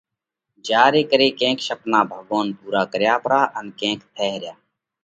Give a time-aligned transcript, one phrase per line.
[0.67, 4.53] جيا ري ڪري ڪينڪ شپنا ڀڳوونَ پُورا ڪرياھ پرا ان ڪينڪ ٿئھ ريا۔